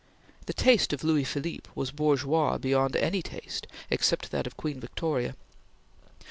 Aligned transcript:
The 0.47 0.53
taste 0.53 0.93
of 0.93 1.03
Louis 1.03 1.23
Philippe 1.23 1.69
was 1.75 1.91
bourgeois 1.91 2.57
beyond 2.57 2.95
any 2.95 3.21
taste 3.21 3.67
except 3.91 4.31
that 4.31 4.47
of 4.47 4.57
Queen 4.57 4.79
Victoria. 4.79 5.35